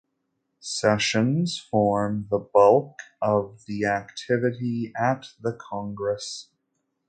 [0.59, 6.49] Sessions form the bulk of the activity at the Congress.